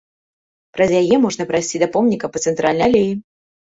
[0.77, 3.19] Праз яе можна прайсці да помніка па цэнтральнай алеі.